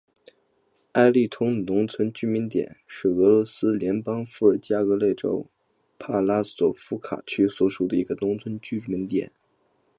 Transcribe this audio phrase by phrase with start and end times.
[0.93, 5.47] 埃利通农村居民点是俄罗斯联邦伏尔加格勒州
[5.99, 9.31] 帕拉索夫卡区所属的一个农村居民点。